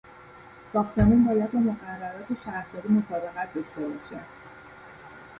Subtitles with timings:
[0.73, 4.25] ساختمان باید با مقررات شهرداری مطابقت داشته باشد.